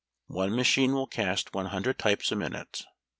One 0.33 0.55
machine 0.55 0.93
will 0.93 1.05
cast 1.05 1.53
one 1.53 1.67
hundred 1.67 1.99
types 1.99 2.31
a 2.31 2.35
minute. 2.35 2.87